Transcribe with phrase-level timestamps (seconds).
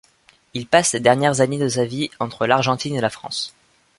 [0.55, 3.53] Il passe les dernières années de sa vie, entre l’Argentine et la France.